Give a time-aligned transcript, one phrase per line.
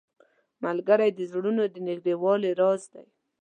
[0.63, 3.05] ملګری د زړونو د نږدېوالي راز دی